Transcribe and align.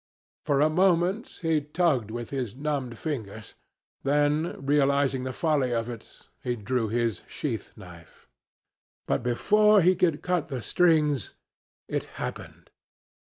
For 0.45 0.61
a 0.61 0.69
moment 0.71 1.27
he 1.43 1.61
tugged 1.61 2.09
with 2.09 2.31
his 2.31 2.55
numbed 2.55 2.97
fingers, 2.97 3.53
then, 4.01 4.55
realizing 4.65 5.25
the 5.25 5.31
folly 5.31 5.75
of 5.75 5.91
it, 5.91 6.27
he 6.43 6.55
drew 6.55 6.87
his 6.89 7.21
sheath 7.27 7.71
knife. 7.77 8.27
But 9.05 9.21
before 9.21 9.81
he 9.81 9.95
could 9.95 10.23
cut 10.23 10.47
the 10.47 10.63
strings, 10.63 11.35
it 11.87 12.05
happened. 12.17 12.71